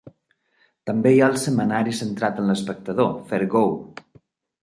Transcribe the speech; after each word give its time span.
També 0.89 1.11
hi 1.15 1.19
ha 1.25 1.27
el 1.33 1.35
setmanari 1.41 1.93
centrat 1.99 2.41
en 2.43 2.49
l'espectador, 2.53 3.11
"Fair 3.33 3.45
Go". 3.57 3.65